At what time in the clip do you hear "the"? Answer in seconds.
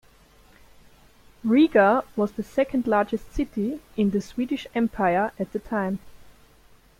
2.31-2.41, 4.09-4.19, 5.53-5.59